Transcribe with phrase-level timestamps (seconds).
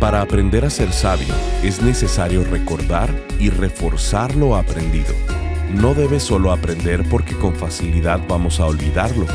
[0.00, 1.34] Para aprender a ser sabio
[1.64, 5.12] es necesario recordar y reforzar lo aprendido.
[5.74, 9.26] No debes solo aprender porque con facilidad vamos a olvidarlo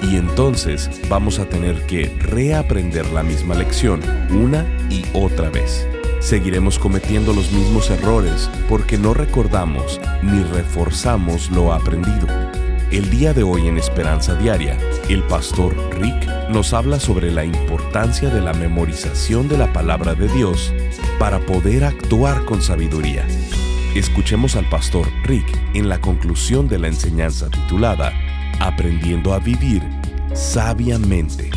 [0.00, 5.88] y entonces vamos a tener que reaprender la misma lección una y otra vez.
[6.20, 12.51] Seguiremos cometiendo los mismos errores porque no recordamos ni reforzamos lo aprendido.
[12.92, 14.78] El día de hoy en Esperanza Diaria,
[15.08, 20.28] el pastor Rick nos habla sobre la importancia de la memorización de la palabra de
[20.28, 20.74] Dios
[21.18, 23.26] para poder actuar con sabiduría.
[23.94, 28.12] Escuchemos al pastor Rick en la conclusión de la enseñanza titulada
[28.60, 29.82] Aprendiendo a vivir
[30.34, 31.48] sabiamente.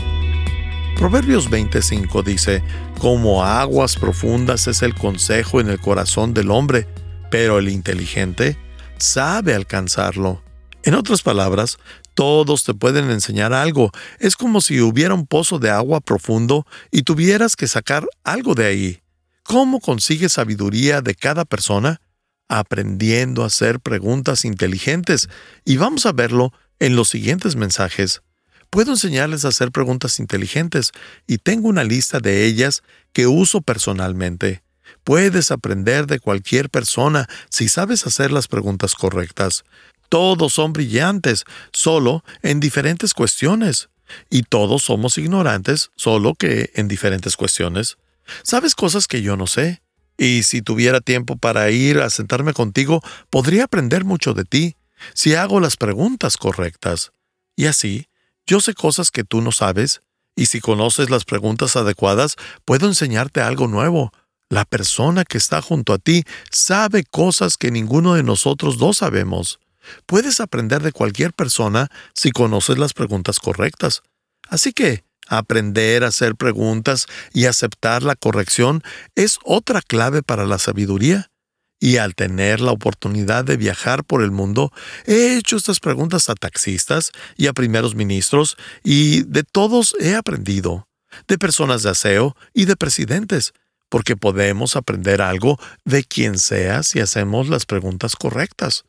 [0.95, 2.63] Proverbios 25 dice,
[2.97, 6.87] Como aguas profundas es el consejo en el corazón del hombre,
[7.29, 8.57] pero el inteligente
[8.97, 10.44] sabe alcanzarlo.
[10.85, 11.79] En otras palabras,
[12.13, 13.91] todos te pueden enseñar algo.
[14.19, 18.67] Es como si hubiera un pozo de agua profundo y tuvieras que sacar algo de
[18.67, 19.01] ahí.
[19.41, 22.01] ¿Cómo consigues sabiduría de cada persona?
[22.49, 25.27] Aprendiendo a hacer preguntas inteligentes.
[25.65, 28.21] Y vamos a verlo en los siguientes mensajes.
[28.69, 30.91] Puedo enseñarles a hacer preguntas inteligentes
[31.25, 34.61] y tengo una lista de ellas que uso personalmente.
[35.03, 39.63] Puedes aprender de cualquier persona si sabes hacer las preguntas correctas.
[40.09, 43.89] Todos son brillantes, solo en diferentes cuestiones.
[44.29, 47.97] Y todos somos ignorantes, solo que en diferentes cuestiones.
[48.43, 49.81] Sabes cosas que yo no sé.
[50.17, 54.75] Y si tuviera tiempo para ir a sentarme contigo, podría aprender mucho de ti,
[55.13, 57.11] si hago las preguntas correctas.
[57.55, 58.07] Y así,
[58.45, 60.01] yo sé cosas que tú no sabes,
[60.35, 62.35] y si conoces las preguntas adecuadas,
[62.65, 64.11] puedo enseñarte algo nuevo.
[64.49, 69.59] La persona que está junto a ti sabe cosas que ninguno de nosotros dos sabemos.
[70.05, 74.03] Puedes aprender de cualquier persona si conoces las preguntas correctas.
[74.49, 78.83] Así que, aprender a hacer preguntas y aceptar la corrección
[79.15, 81.31] es otra clave para la sabiduría.
[81.79, 84.71] Y al tener la oportunidad de viajar por el mundo,
[85.05, 90.87] he hecho estas preguntas a taxistas y a primeros ministros, y de todos he aprendido,
[91.27, 93.53] de personas de aseo y de presidentes,
[93.89, 98.85] porque podemos aprender algo de quien sea si hacemos las preguntas correctas.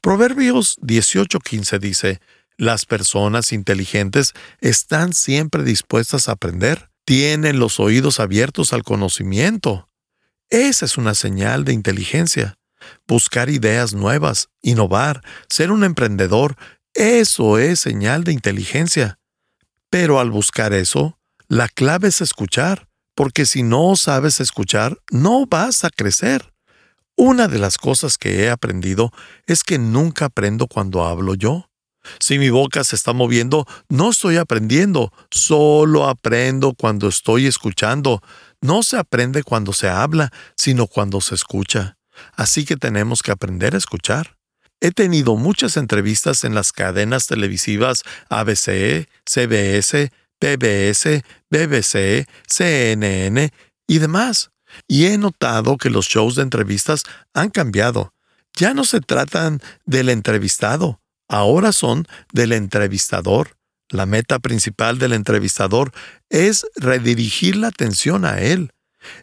[0.00, 2.20] Proverbios 18:15 dice,
[2.56, 9.88] las personas inteligentes están siempre dispuestas a aprender, tienen los oídos abiertos al conocimiento.
[10.50, 12.58] Esa es una señal de inteligencia.
[13.06, 16.56] Buscar ideas nuevas, innovar, ser un emprendedor,
[16.92, 19.18] eso es señal de inteligencia.
[19.90, 21.18] Pero al buscar eso,
[21.48, 26.53] la clave es escuchar, porque si no sabes escuchar, no vas a crecer.
[27.16, 29.12] Una de las cosas que he aprendido
[29.46, 31.70] es que nunca aprendo cuando hablo yo.
[32.18, 38.20] Si mi boca se está moviendo, no estoy aprendiendo, solo aprendo cuando estoy escuchando.
[38.60, 41.96] No se aprende cuando se habla, sino cuando se escucha.
[42.34, 44.36] Así que tenemos que aprender a escuchar.
[44.80, 53.50] He tenido muchas entrevistas en las cadenas televisivas ABC, CBS, PBS, BBC, CNN
[53.86, 54.50] y demás.
[54.88, 58.12] Y he notado que los shows de entrevistas han cambiado.
[58.56, 63.56] Ya no se tratan del entrevistado, ahora son del entrevistador.
[63.90, 65.92] La meta principal del entrevistador
[66.30, 68.72] es redirigir la atención a él.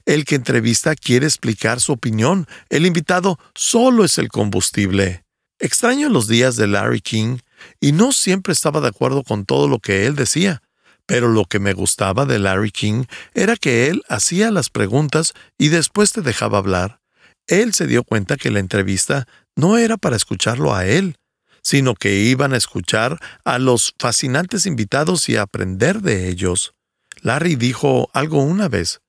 [0.05, 5.23] El que entrevista quiere explicar su opinión, el invitado solo es el combustible.
[5.59, 7.37] Extraño los días de Larry King
[7.79, 10.61] y no siempre estaba de acuerdo con todo lo que él decía.
[11.05, 15.69] Pero lo que me gustaba de Larry King era que él hacía las preguntas y
[15.69, 17.01] después te dejaba hablar.
[17.47, 21.15] Él se dio cuenta que la entrevista no era para escucharlo a él,
[21.63, 26.73] sino que iban a escuchar a los fascinantes invitados y aprender de ellos.
[27.21, 29.01] Larry dijo algo una vez.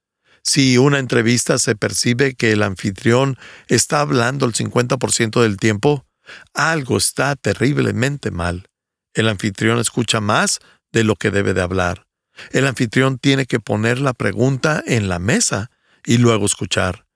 [0.43, 3.39] Si una entrevista se percibe que el anfitrión
[3.69, 6.05] está hablando el 50% del tiempo,
[6.53, 8.67] algo está terriblemente mal.
[9.15, 10.59] El anfitrión escucha más
[10.93, 12.07] de lo que debe de hablar.
[12.51, 15.71] El anfitrión tiene que poner la pregunta en la mesa
[16.05, 17.07] y luego escuchar.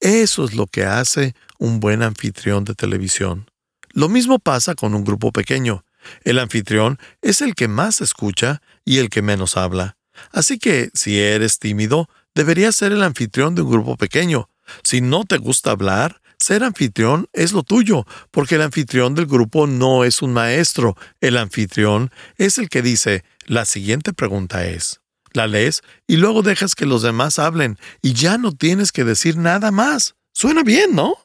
[0.00, 3.50] Eso es lo que hace un buen anfitrión de televisión.
[3.92, 5.84] Lo mismo pasa con un grupo pequeño.
[6.22, 9.96] El anfitrión es el que más escucha y el que menos habla.
[10.32, 14.50] Así que, si eres tímido, deberías ser el anfitrión de un grupo pequeño.
[14.82, 19.66] Si no te gusta hablar, ser anfitrión es lo tuyo, porque el anfitrión del grupo
[19.66, 20.96] no es un maestro.
[21.20, 25.00] El anfitrión es el que dice, la siguiente pregunta es,
[25.32, 29.36] la lees y luego dejas que los demás hablen y ya no tienes que decir
[29.36, 30.14] nada más.
[30.32, 31.16] Suena bien, ¿no?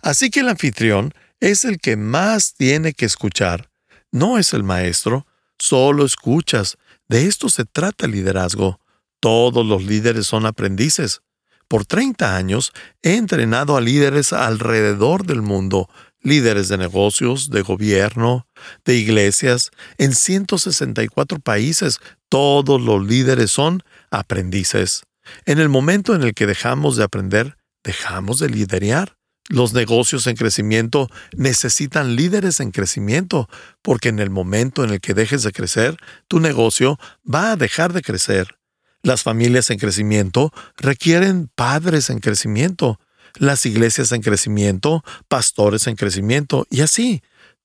[0.00, 3.68] Así que el anfitrión es el que más tiene que escuchar.
[4.10, 5.26] No es el maestro,
[5.58, 6.78] solo escuchas.
[7.08, 8.80] De esto se trata el liderazgo.
[9.20, 11.20] Todos los líderes son aprendices.
[11.68, 12.72] Por 30 años
[13.02, 15.88] he entrenado a líderes alrededor del mundo,
[16.22, 18.46] líderes de negocios, de gobierno,
[18.84, 21.98] de iglesias, en 164 países.
[22.28, 25.02] Todos los líderes son aprendices.
[25.46, 29.16] En el momento en el que dejamos de aprender, dejamos de liderar.
[29.48, 33.48] Los negocios en crecimiento necesitan líderes en crecimiento,
[33.82, 35.96] porque en el momento en el que dejes de crecer,
[36.28, 38.56] tu negocio va a dejar de crecer.
[39.02, 43.00] Las familias en crecimiento requieren padres en crecimiento,
[43.34, 47.22] las iglesias en crecimiento, pastores en crecimiento, y así.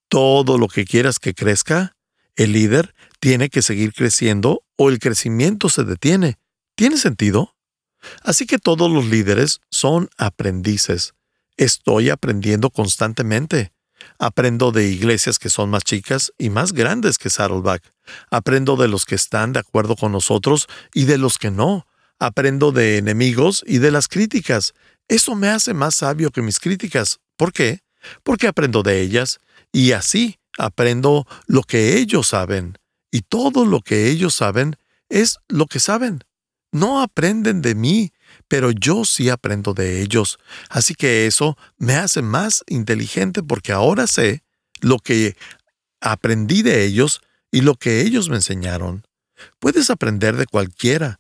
[0.10, 1.96] Todo lo que quieras que crezca,
[2.36, 6.38] el líder tiene que seguir creciendo o el crecimiento se detiene.
[6.76, 7.56] ¿Tiene sentido?
[8.24, 11.14] Así que todos los líderes son aprendices.
[11.58, 13.74] Estoy aprendiendo constantemente.
[14.20, 17.84] Aprendo de iglesias que son más chicas y más grandes que Saddleback.
[18.32, 21.86] Aprendo de los que están de acuerdo con nosotros y de los que no.
[22.20, 24.74] Aprendo de enemigos y de las críticas.
[25.08, 27.20] Eso me hace más sabio que mis críticas.
[27.36, 27.82] ¿Por qué?
[28.24, 29.40] Porque aprendo de ellas
[29.72, 32.78] y así aprendo lo que ellos saben.
[33.12, 34.76] Y todo lo que ellos saben
[35.10, 36.24] es lo que saben.
[36.72, 38.12] No aprenden de mí,
[38.48, 40.40] pero yo sí aprendo de ellos.
[40.70, 44.44] Así que eso me hace más inteligente porque ahora sé
[44.82, 45.36] lo que
[46.02, 49.06] aprendí de ellos y lo que ellos me enseñaron.
[49.60, 51.20] Puedes aprender de cualquiera,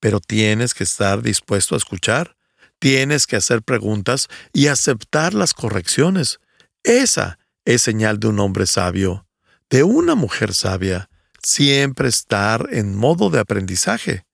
[0.00, 2.36] pero tienes que estar dispuesto a escuchar,
[2.78, 6.40] tienes que hacer preguntas y aceptar las correcciones.
[6.82, 9.26] Esa es señal de un hombre sabio,
[9.70, 11.10] de una mujer sabia,
[11.42, 14.24] siempre estar en modo de aprendizaje.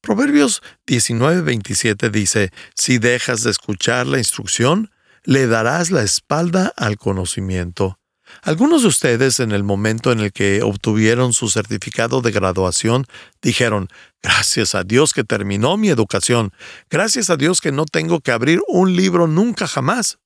[0.00, 4.90] Proverbios 19:27 dice, Si dejas de escuchar la instrucción,
[5.24, 7.98] le darás la espalda al conocimiento.
[8.42, 13.06] Algunos de ustedes en el momento en el que obtuvieron su certificado de graduación
[13.42, 13.88] dijeron,
[14.22, 16.52] gracias a Dios que terminó mi educación,
[16.90, 20.18] gracias a Dios que no tengo que abrir un libro nunca jamás.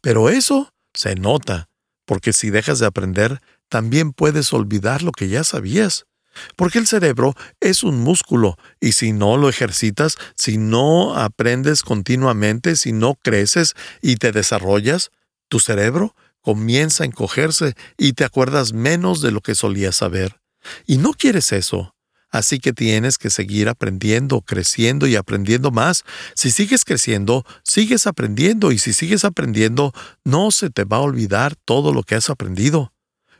[0.00, 1.68] Pero eso se nota,
[2.04, 6.05] porque si dejas de aprender, también puedes olvidar lo que ya sabías.
[6.56, 12.76] Porque el cerebro es un músculo y si no lo ejercitas, si no aprendes continuamente,
[12.76, 15.10] si no creces y te desarrollas,
[15.48, 20.40] tu cerebro comienza a encogerse y te acuerdas menos de lo que solías saber.
[20.86, 21.96] Y no quieres eso.
[22.30, 26.04] Así que tienes que seguir aprendiendo, creciendo y aprendiendo más.
[26.34, 29.92] Si sigues creciendo, sigues aprendiendo y si sigues aprendiendo,
[30.24, 32.92] no se te va a olvidar todo lo que has aprendido.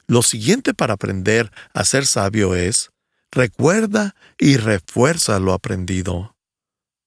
[0.09, 2.91] Lo siguiente para aprender a ser sabio es,
[3.33, 6.37] recuerda y refuerza lo aprendido.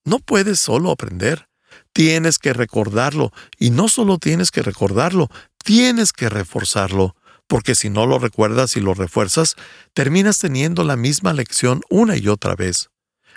[0.04, 1.48] No puedes solo aprender,
[1.94, 5.30] tienes que recordarlo, y no solo tienes que recordarlo,
[5.64, 7.16] tienes que reforzarlo,
[7.46, 9.56] porque si no lo recuerdas y lo refuerzas,
[9.94, 12.90] terminas teniendo la misma lección una y otra vez.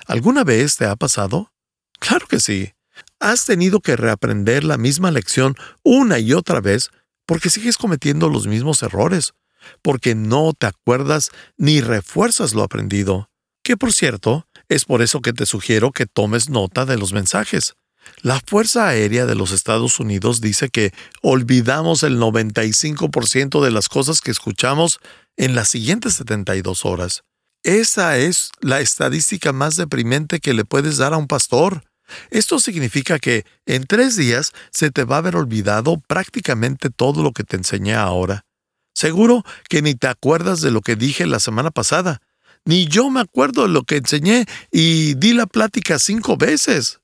[0.06, 1.54] ¿Alguna vez te ha pasado?
[2.00, 2.74] Claro que sí.
[3.20, 6.91] Has tenido que reaprender la misma lección una y otra vez
[7.25, 9.34] porque sigues cometiendo los mismos errores
[9.82, 13.29] porque no te acuerdas ni refuerzas lo aprendido.
[13.63, 17.75] Que por cierto, es por eso que te sugiero que tomes nota de los mensajes.
[18.22, 24.22] La Fuerza Aérea de los Estados Unidos dice que olvidamos el 95% de las cosas
[24.22, 25.00] que escuchamos
[25.38, 27.24] en las siguientes 72 horas.
[27.63, 31.84] Esa es la estadística más deprimente que le puedes dar a un pastor.
[32.29, 37.32] Esto significa que en tres días se te va a haber olvidado prácticamente todo lo
[37.32, 38.46] que te enseñé ahora.
[38.93, 42.21] Seguro que ni te acuerdas de lo que dije la semana pasada.
[42.65, 47.01] Ni yo me acuerdo de lo que enseñé y di la plática cinco veces.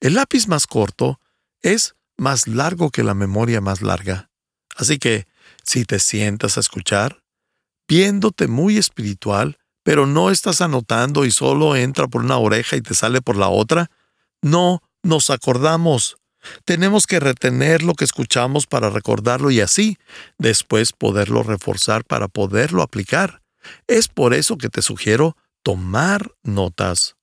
[0.00, 1.20] El lápiz más corto
[1.60, 4.30] es más largo que la memoria más larga.
[4.76, 5.26] Así que,
[5.62, 7.22] si te sientas a escuchar,
[7.86, 12.94] viéndote muy espiritual, pero no estás anotando y solo entra por una oreja y te
[12.94, 13.90] sale por la otra,
[14.40, 16.16] no nos acordamos.
[16.64, 19.98] Tenemos que retener lo que escuchamos para recordarlo y así
[20.38, 23.42] después poderlo reforzar para poderlo aplicar.
[23.86, 27.16] Es por eso que te sugiero tomar notas.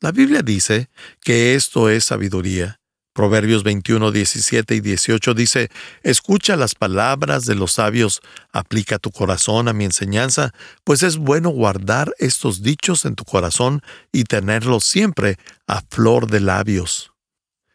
[0.00, 0.90] La Biblia dice
[1.22, 2.80] que esto es sabiduría.
[3.14, 5.70] Proverbios 21, 17 y 18 dice,
[6.02, 8.20] Escucha las palabras de los sabios,
[8.52, 13.82] aplica tu corazón a mi enseñanza, pues es bueno guardar estos dichos en tu corazón
[14.10, 17.13] y tenerlos siempre a flor de labios.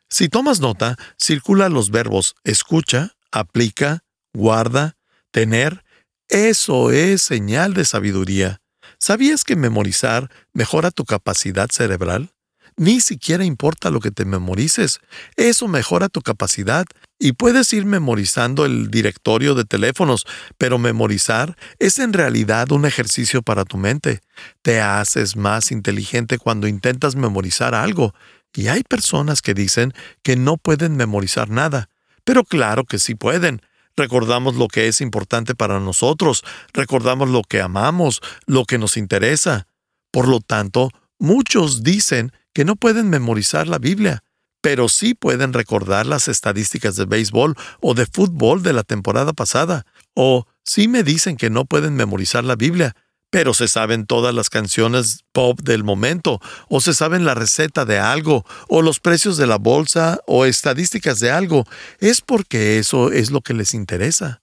[0.09, 4.97] Si tomas nota, circula los verbos escucha, aplica, guarda,
[5.31, 5.83] tener.
[6.29, 8.59] Eso es señal de sabiduría.
[8.97, 12.33] ¿Sabías que memorizar mejora tu capacidad cerebral?
[12.75, 14.99] Ni siquiera importa lo que te memorices,
[15.35, 16.85] eso mejora tu capacidad
[17.19, 20.25] y puedes ir memorizando el directorio de teléfonos,
[20.57, 24.21] pero memorizar es en realidad un ejercicio para tu mente.
[24.61, 28.13] Te haces más inteligente cuando intentas memorizar algo,
[28.55, 31.89] y hay personas que dicen que no pueden memorizar nada,
[32.23, 33.61] pero claro que sí pueden.
[33.95, 39.67] Recordamos lo que es importante para nosotros, recordamos lo que amamos, lo que nos interesa.
[40.11, 40.89] Por lo tanto,
[41.19, 44.23] muchos dicen que no pueden memorizar la Biblia,
[44.61, 49.85] pero sí pueden recordar las estadísticas de béisbol o de fútbol de la temporada pasada.
[50.13, 52.95] O sí me dicen que no pueden memorizar la Biblia,
[53.29, 58.00] pero se saben todas las canciones pop del momento, o se saben la receta de
[58.00, 61.65] algo, o los precios de la bolsa, o estadísticas de algo.
[62.00, 64.41] Es porque eso es lo que les interesa.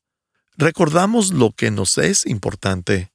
[0.56, 3.12] Recordamos lo que nos es importante.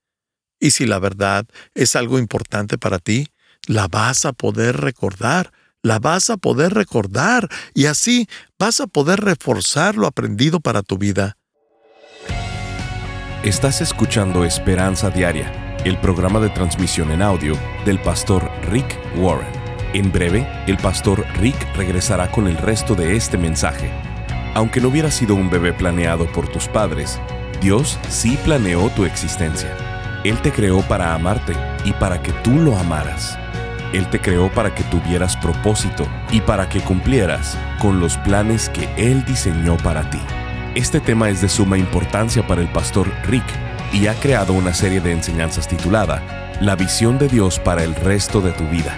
[0.60, 3.30] Y si la verdad es algo importante para ti,
[3.66, 5.52] la vas a poder recordar,
[5.82, 8.28] la vas a poder recordar y así
[8.60, 11.38] vas a poder reforzar lo aprendido para tu vida.
[13.44, 15.52] Estás escuchando Esperanza Diaria,
[15.84, 19.50] el programa de transmisión en audio del pastor Rick Warren.
[19.94, 23.90] En breve, el pastor Rick regresará con el resto de este mensaje.
[24.54, 27.20] Aunque no hubiera sido un bebé planeado por tus padres,
[27.60, 29.76] Dios sí planeó tu existencia.
[30.24, 33.40] Él te creó para amarte y para que tú lo amaras.
[33.92, 38.88] Él te creó para que tuvieras propósito y para que cumplieras con los planes que
[38.98, 40.22] Él diseñó para ti.
[40.74, 43.44] Este tema es de suma importancia para el pastor Rick
[43.92, 48.40] y ha creado una serie de enseñanzas titulada La visión de Dios para el resto
[48.40, 48.98] de tu vida.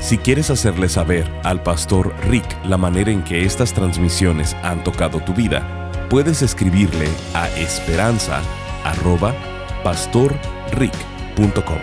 [0.00, 5.18] Si quieres hacerle saber al pastor Rick la manera en que estas transmisiones han tocado
[5.20, 8.40] tu vida, puedes escribirle a esperanza
[9.82, 11.78] pastorrick.com.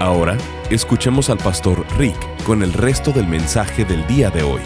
[0.00, 0.38] Ahora,
[0.70, 4.62] escuchemos al pastor Rick con el resto del mensaje del día de hoy.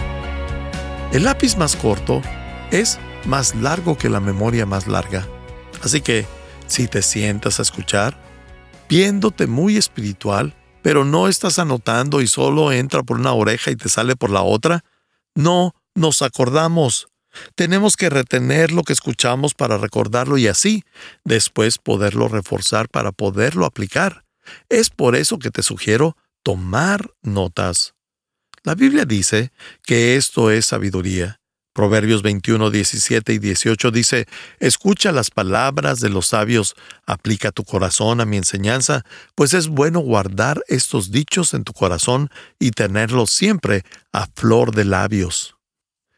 [1.13, 2.23] El lápiz más corto
[2.71, 5.27] es más largo que la memoria más larga.
[5.83, 6.27] Así que,
[6.67, 8.19] si te sientas a escuchar,
[8.89, 13.89] viéndote muy espiritual, pero no estás anotando y solo entra por una oreja y te
[13.89, 14.85] sale por la otra,
[15.35, 17.09] no nos acordamos.
[17.55, 20.85] Tenemos que retener lo que escuchamos para recordarlo y así
[21.25, 24.25] después poderlo reforzar para poderlo aplicar.
[24.69, 27.95] Es por eso que te sugiero tomar notas.
[28.63, 29.53] La Biblia dice
[29.83, 31.41] que esto es sabiduría.
[31.77, 34.27] Proverbios 21, 17 y 18 dice,
[34.61, 39.05] Escucha las palabras de los sabios, aplica tu corazón a mi enseñanza,
[39.35, 44.87] pues es bueno guardar estos dichos en tu corazón y tenerlos siempre a flor de
[44.87, 45.57] labios.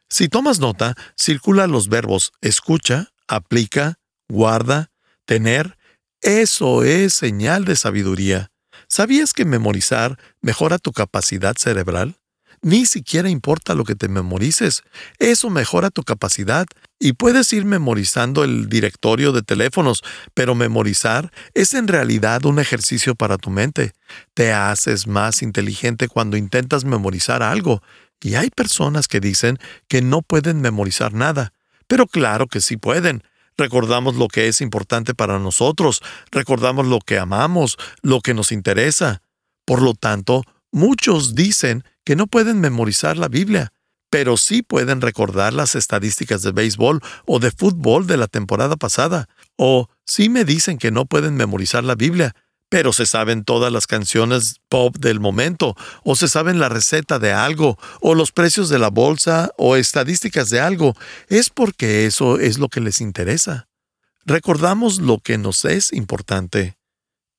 [0.09, 3.99] Si tomas nota, circula los verbos escucha, aplica,
[4.29, 4.93] guarda,
[5.25, 5.77] tener.
[6.23, 8.53] Eso es señal de sabiduría.
[8.87, 12.15] ¿Sabías que memorizar mejora tu capacidad cerebral?
[12.63, 14.83] Ni siquiera importa lo que te memorices.
[15.19, 16.67] Eso mejora tu capacidad
[16.99, 20.03] y puedes ir memorizando el directorio de teléfonos,
[20.35, 23.93] pero memorizar es en realidad un ejercicio para tu mente.
[24.35, 27.83] Te haces más inteligente cuando intentas memorizar algo.
[28.21, 31.53] Y hay personas que dicen que no pueden memorizar nada.
[31.87, 33.23] Pero claro que sí pueden.
[33.57, 36.01] Recordamos lo que es importante para nosotros,
[36.31, 39.23] recordamos lo que amamos, lo que nos interesa.
[39.65, 43.73] Por lo tanto, muchos dicen que no pueden memorizar la Biblia
[44.11, 49.29] pero sí pueden recordar las estadísticas de béisbol o de fútbol de la temporada pasada.
[49.57, 52.35] O sí me dicen que no pueden memorizar la Biblia,
[52.71, 57.33] pero se saben todas las canciones pop del momento, o se saben la receta de
[57.33, 60.95] algo, o los precios de la bolsa, o estadísticas de algo.
[61.29, 63.69] Es porque eso es lo que les interesa.
[64.25, 66.77] Recordamos lo que nos es importante.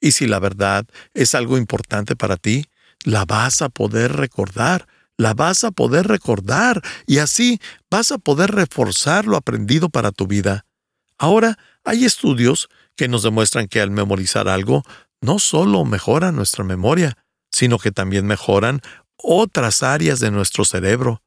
[0.02, 2.66] Y si la verdad es algo importante para ti,
[3.04, 4.88] la vas a poder recordar
[5.20, 7.60] la vas a poder recordar y así
[7.92, 10.66] vas a poder reforzar lo aprendido para tu vida.
[11.18, 14.84] Ahora, hay estudios que nos demuestran que al memorizar algo,
[15.20, 17.18] no solo mejora nuestra memoria,
[17.52, 18.80] sino que también mejoran
[19.18, 21.22] otras áreas de nuestro cerebro.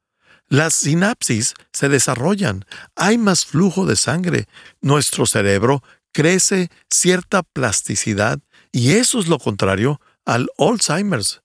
[0.49, 2.65] Las sinapsis se desarrollan,
[2.97, 4.49] hay más flujo de sangre,
[4.81, 8.39] nuestro cerebro crece cierta plasticidad
[8.73, 11.43] y eso es lo contrario al Alzheimer's.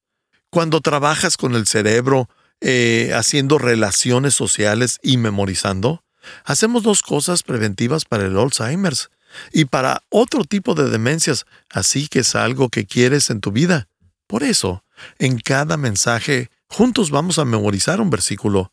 [0.49, 2.29] Cuando trabajas con el cerebro
[2.61, 6.03] eh, haciendo relaciones sociales y memorizando,
[6.45, 9.09] hacemos dos cosas preventivas para el Alzheimer's
[9.51, 13.89] y para otro tipo de demencias, así que es algo que quieres en tu vida.
[14.25, 14.83] Por eso,
[15.19, 18.71] en cada mensaje, juntos vamos a memorizar un versículo.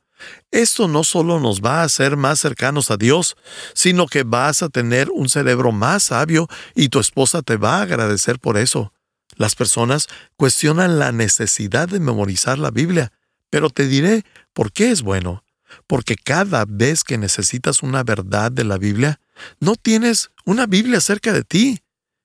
[0.52, 3.36] Esto no solo nos va a hacer más cercanos a Dios,
[3.74, 7.82] sino que vas a tener un cerebro más sabio y tu esposa te va a
[7.82, 8.93] agradecer por eso.
[9.36, 13.12] Las personas cuestionan la necesidad de memorizar la Biblia,
[13.50, 15.44] pero te diré por qué es bueno.
[15.86, 19.20] Porque cada vez que necesitas una verdad de la Biblia,
[19.58, 21.80] no tienes una Biblia cerca de ti.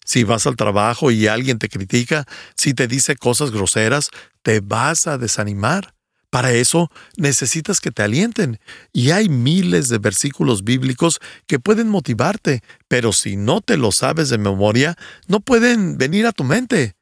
[0.06, 2.26] Si vas al trabajo y alguien te critica,
[2.56, 4.10] si te dice cosas groseras,
[4.44, 5.96] te vas a desanimar.
[6.30, 8.60] Para eso necesitas que te alienten,
[8.94, 14.30] y hay miles de versículos bíblicos que pueden motivarte, pero si no te lo sabes
[14.30, 14.96] de memoria,
[15.28, 16.99] no pueden venir a tu mente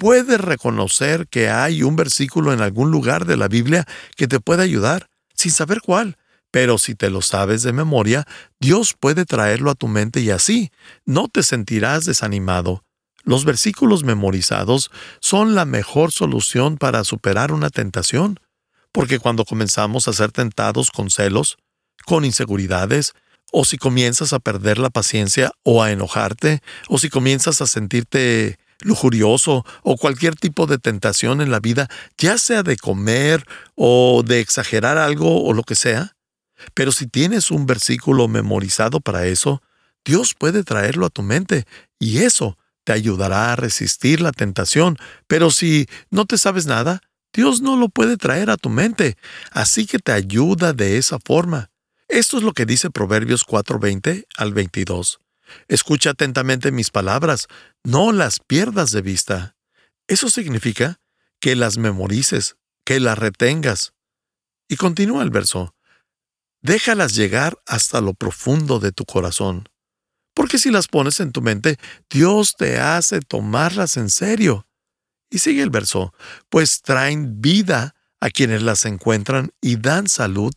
[0.00, 3.84] puedes reconocer que hay un versículo en algún lugar de la Biblia
[4.16, 6.16] que te puede ayudar, sin saber cuál.
[6.50, 8.26] Pero si te lo sabes de memoria,
[8.58, 10.72] Dios puede traerlo a tu mente y así
[11.04, 12.82] no te sentirás desanimado.
[13.24, 18.40] Los versículos memorizados son la mejor solución para superar una tentación,
[18.92, 21.58] porque cuando comenzamos a ser tentados con celos,
[22.06, 23.12] con inseguridades,
[23.52, 28.58] o si comienzas a perder la paciencia o a enojarte, o si comienzas a sentirte
[28.80, 31.88] lujurioso o cualquier tipo de tentación en la vida,
[32.18, 36.16] ya sea de comer o de exagerar algo o lo que sea.
[36.74, 39.62] Pero si tienes un versículo memorizado para eso,
[40.04, 41.66] Dios puede traerlo a tu mente
[41.98, 44.96] y eso te ayudará a resistir la tentación.
[45.26, 47.00] Pero si no te sabes nada,
[47.32, 49.16] Dios no lo puede traer a tu mente,
[49.52, 51.70] así que te ayuda de esa forma.
[52.08, 55.20] Esto es lo que dice Proverbios 4:20 al 22.
[55.68, 57.46] Escucha atentamente mis palabras,
[57.84, 59.56] no las pierdas de vista.
[60.08, 61.00] Eso significa
[61.40, 63.94] que las memorices, que las retengas.
[64.68, 65.74] Y continúa el verso.
[66.62, 69.68] Déjalas llegar hasta lo profundo de tu corazón.
[70.34, 74.66] Porque si las pones en tu mente, Dios te hace tomarlas en serio.
[75.30, 76.12] Y sigue el verso,
[76.48, 80.52] pues traen vida a quienes las encuentran y dan salud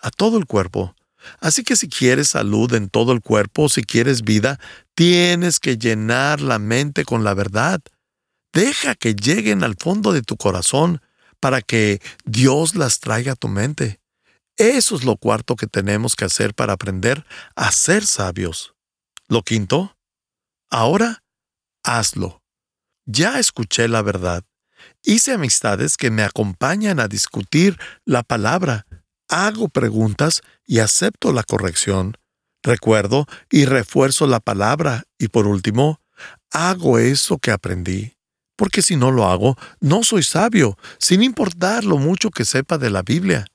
[0.00, 0.94] a todo el cuerpo.
[1.40, 4.58] Así que si quieres salud en todo el cuerpo, si quieres vida,
[4.94, 7.80] tienes que llenar la mente con la verdad.
[8.52, 11.00] Deja que lleguen al fondo de tu corazón
[11.40, 14.00] para que Dios las traiga a tu mente.
[14.56, 18.74] Eso es lo cuarto que tenemos que hacer para aprender a ser sabios.
[19.28, 19.96] Lo quinto,
[20.68, 21.22] ahora
[21.84, 22.42] hazlo.
[23.06, 24.44] Ya escuché la verdad.
[25.02, 28.86] Hice amistades que me acompañan a discutir la palabra
[29.28, 32.16] hago preguntas y acepto la corrección,
[32.62, 36.00] recuerdo y refuerzo la palabra y por último,
[36.50, 38.14] hago eso que aprendí.
[38.56, 42.90] Porque si no lo hago, no soy sabio, sin importar lo mucho que sepa de
[42.90, 43.46] la Biblia.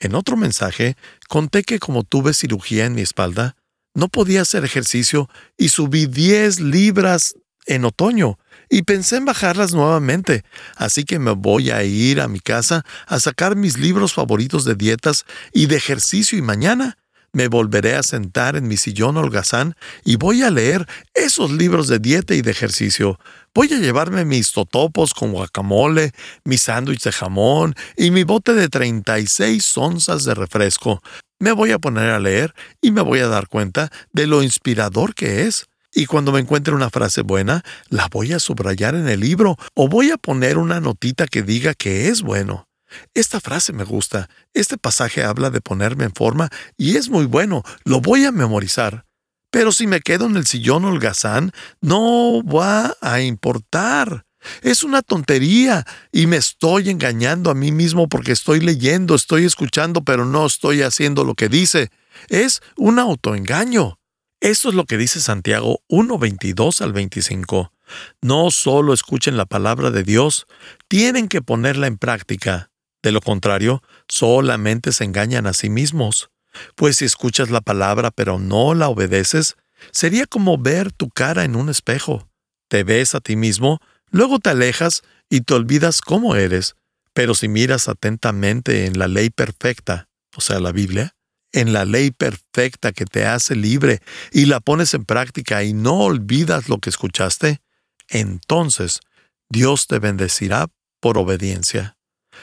[0.00, 0.96] En otro mensaje,
[1.28, 3.56] conté que como tuve cirugía en mi espalda,
[3.94, 7.34] no podía hacer ejercicio y subí 10 libras
[7.66, 10.44] en otoño y pensé en bajarlas nuevamente,
[10.76, 14.74] así que me voy a ir a mi casa a sacar mis libros favoritos de
[14.74, 16.98] dietas y de ejercicio y mañana
[17.36, 19.74] me volveré a sentar en mi sillón holgazán
[20.06, 23.20] y voy a leer esos libros de dieta y de ejercicio.
[23.54, 26.12] Voy a llevarme mis totopos con guacamole,
[26.44, 31.02] mi sándwich de jamón y mi bote de 36 onzas de refresco.
[31.38, 35.14] Me voy a poner a leer y me voy a dar cuenta de lo inspirador
[35.14, 35.66] que es.
[35.98, 39.88] Y cuando me encuentre una frase buena, la voy a subrayar en el libro o
[39.88, 42.68] voy a poner una notita que diga que es bueno.
[43.14, 47.62] Esta frase me gusta, este pasaje habla de ponerme en forma y es muy bueno,
[47.84, 49.06] lo voy a memorizar.
[49.50, 54.26] Pero si me quedo en el sillón holgazán, no va a importar.
[54.60, 60.04] Es una tontería y me estoy engañando a mí mismo porque estoy leyendo, estoy escuchando,
[60.04, 61.88] pero no estoy haciendo lo que dice.
[62.28, 63.98] Es un autoengaño.
[64.40, 67.72] Eso es lo que dice Santiago 1.22 al 25.
[68.20, 70.46] No solo escuchen la palabra de Dios,
[70.88, 72.70] tienen que ponerla en práctica.
[73.02, 76.30] De lo contrario, solamente se engañan a sí mismos.
[76.74, 79.56] Pues si escuchas la palabra pero no la obedeces,
[79.90, 82.28] sería como ver tu cara en un espejo.
[82.68, 86.76] Te ves a ti mismo, luego te alejas y te olvidas cómo eres.
[87.14, 91.15] Pero si miras atentamente en la ley perfecta, o sea, la Biblia,
[91.56, 96.00] en la ley perfecta que te hace libre y la pones en práctica y no
[96.00, 97.62] olvidas lo que escuchaste,
[98.08, 99.00] entonces
[99.48, 100.68] Dios te bendecirá
[101.00, 101.96] por obediencia.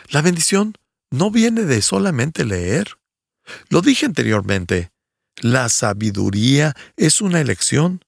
[0.10, 0.74] La bendición
[1.12, 2.98] no viene de solamente leer.
[3.70, 4.92] Lo dije anteriormente,
[5.42, 8.04] la sabiduría es una elección.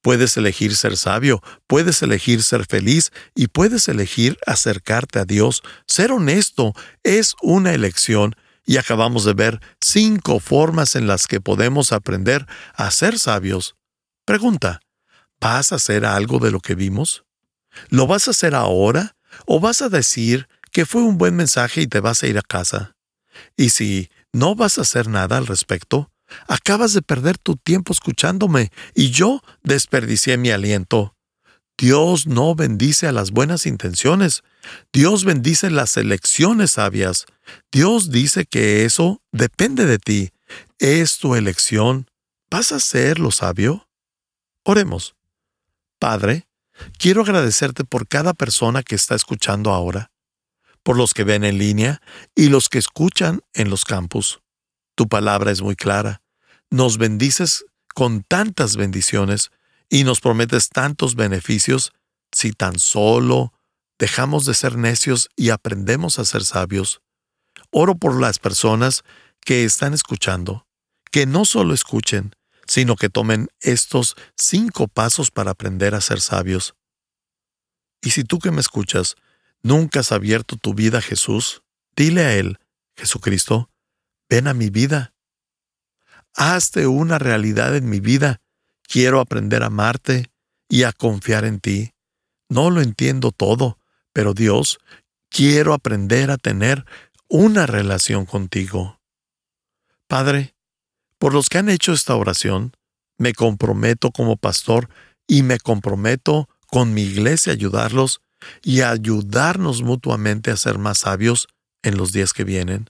[0.00, 5.62] Puedes elegir ser sabio, puedes elegir ser feliz y puedes elegir acercarte a Dios.
[5.86, 6.72] Ser honesto
[7.04, 8.34] es una elección
[8.68, 13.76] y acabamos de ver cinco formas en las que podemos aprender a ser sabios.
[14.26, 14.80] Pregunta,
[15.40, 17.24] ¿vas a hacer algo de lo que vimos?
[17.88, 21.86] ¿Lo vas a hacer ahora o vas a decir que fue un buen mensaje y
[21.86, 22.94] te vas a ir a casa.
[23.56, 26.10] Y si no vas a hacer nada al respecto,
[26.46, 31.16] acabas de perder tu tiempo escuchándome y yo desperdicié mi aliento.
[31.78, 34.42] Dios no bendice a las buenas intenciones.
[34.92, 37.26] Dios bendice las elecciones sabias.
[37.72, 40.32] Dios dice que eso depende de ti.
[40.78, 42.10] Es tu elección.
[42.50, 43.88] ¿Vas a ser lo sabio?
[44.64, 45.14] Oremos.
[45.98, 46.48] Padre,
[46.98, 50.10] quiero agradecerte por cada persona que está escuchando ahora
[50.88, 52.00] por los que ven en línea
[52.34, 54.40] y los que escuchan en los campus.
[54.94, 56.22] Tu palabra es muy clara.
[56.70, 59.50] Nos bendices con tantas bendiciones
[59.88, 61.92] y nos prometes tantos beneficios
[62.32, 63.52] si tan solo
[63.98, 67.00] dejamos de ser necios y aprendemos a ser sabios.
[67.70, 69.02] Oro por las personas
[69.40, 70.66] que están escuchando,
[71.10, 72.34] que no solo escuchen,
[72.66, 76.74] sino que tomen estos cinco pasos para aprender a ser sabios.
[78.02, 79.16] Y si tú que me escuchas
[79.62, 81.62] nunca has abierto tu vida a Jesús,
[81.96, 82.58] dile a Él,
[82.96, 83.70] Jesucristo,
[84.28, 85.14] ven a mi vida.
[86.34, 88.40] Hazte una realidad en mi vida.
[88.90, 90.30] Quiero aprender a amarte
[90.66, 91.92] y a confiar en ti.
[92.48, 93.78] No lo entiendo todo,
[94.14, 94.78] pero Dios,
[95.28, 96.86] quiero aprender a tener
[97.28, 98.98] una relación contigo.
[100.06, 100.54] Padre,
[101.18, 102.72] por los que han hecho esta oración,
[103.18, 104.88] me comprometo como pastor
[105.26, 108.22] y me comprometo con mi iglesia a ayudarlos
[108.62, 111.48] y ayudarnos mutuamente a ser más sabios
[111.82, 112.88] en los días que vienen.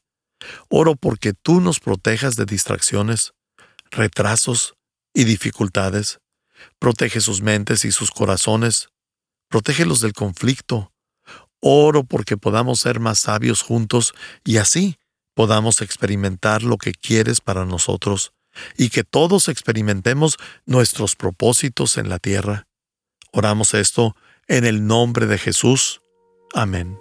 [0.69, 3.33] Oro porque tú nos protejas de distracciones,
[3.91, 4.78] retrasos
[5.15, 6.21] y dificultades.
[6.79, 8.89] Protege sus mentes y sus corazones.
[9.49, 10.93] Protégelos del conflicto.
[11.61, 14.97] Oro porque podamos ser más sabios juntos y así
[15.35, 18.33] podamos experimentar lo que quieres para nosotros
[18.77, 22.67] y que todos experimentemos nuestros propósitos en la tierra.
[23.33, 24.17] Oramos esto
[24.47, 26.01] en el nombre de Jesús.
[26.55, 26.99] Amén.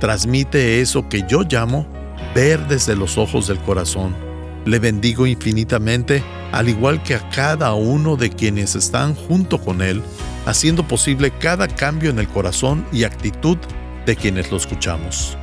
[0.00, 1.86] transmite eso que yo llamo
[2.34, 4.16] ver desde los ojos del corazón.
[4.64, 10.02] Le bendigo infinitamente, al igual que a cada uno de quienes están junto con él,
[10.46, 13.58] haciendo posible cada cambio en el corazón y actitud
[14.06, 15.36] de quienes lo escuchamos.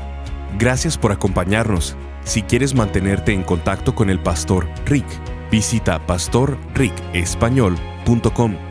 [0.58, 1.96] Gracias por acompañarnos.
[2.24, 5.06] Si quieres mantenerte en contacto con el pastor Rick,
[5.52, 8.71] visita pastorricespañol.com